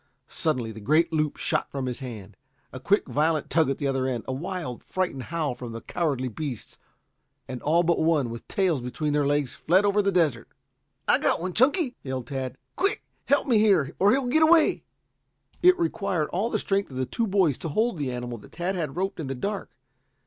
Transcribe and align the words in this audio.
Suddenly 0.27 0.71
the 0.71 0.79
great 0.79 1.13
loop 1.13 1.37
shot 1.37 1.69
from 1.69 1.85
his 1.85 1.99
hand. 1.99 2.35
A 2.73 2.79
quick, 2.79 3.07
violent 3.07 3.51
tug 3.51 3.69
at 3.69 3.77
the 3.77 3.85
other 3.85 4.07
end, 4.07 4.23
a 4.27 4.33
wild, 4.33 4.83
frightened 4.83 5.21
howl 5.21 5.53
from 5.53 5.73
the 5.73 5.81
cowardly 5.81 6.27
beasts, 6.27 6.79
and 7.47 7.61
all 7.61 7.83
but 7.83 7.99
one, 7.99 8.31
with 8.31 8.47
tails 8.47 8.81
between 8.81 9.13
their 9.13 9.27
legs, 9.27 9.53
fled 9.53 9.85
over 9.85 10.01
the 10.01 10.11
desert. 10.11 10.47
"I've 11.07 11.21
got 11.21 11.39
one, 11.39 11.53
Chunky," 11.53 11.95
yelled 12.01 12.25
Tad. 12.25 12.57
"Quick! 12.75 13.03
Help 13.25 13.47
me 13.47 13.59
here, 13.59 13.93
or 13.99 14.09
he'll 14.11 14.25
get 14.25 14.41
away!" 14.41 14.85
It 15.61 15.77
required 15.77 16.29
all 16.29 16.49
the 16.49 16.57
strength 16.57 16.89
of 16.89 16.97
the 16.97 17.05
two 17.05 17.27
boys 17.27 17.59
to 17.59 17.69
hold 17.69 17.99
the 17.99 18.11
animal 18.11 18.39
that 18.39 18.53
Tad 18.53 18.73
had 18.75 18.95
roped 18.95 19.19
in 19.19 19.27
the 19.27 19.35
dark. 19.35 19.77